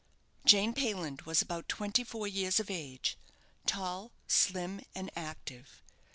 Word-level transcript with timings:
Jane 0.45 0.73
Payland 0.73 1.21
was 1.27 1.43
about 1.43 1.69
twenty 1.69 2.03
four 2.03 2.25
years 2.27 2.59
of 2.59 2.71
age, 2.71 3.19
tall, 3.67 4.11
slim, 4.27 4.81
and 4.95 5.11
active. 5.15 5.83